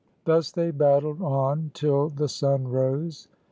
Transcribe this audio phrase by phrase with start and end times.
[0.25, 3.27] Thus they battled on till the sun rose.